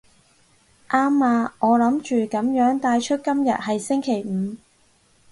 [0.89, 4.55] 啱啊，我諗住噉樣帶出今日係星期五